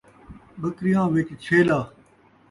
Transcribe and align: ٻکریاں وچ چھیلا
ٻکریاں 0.59 1.05
وچ 1.13 1.29
چھیلا 1.43 1.79